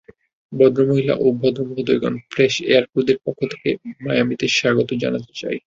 ভদ্রমহিলা 0.53 1.15
ও 1.17 1.27
ভদ্রমহোদয়গণ, 1.41 2.13
ফ্রেশ 2.31 2.53
এয়ার 2.69 2.85
ক্রুদের 2.91 3.17
পক্ষ 3.25 3.39
থেকে, 3.53 3.69
মায়ামিতে 4.03 4.45
স্বাগত 4.57 4.89
জানাতে 5.03 5.31
চাই। 5.35 5.57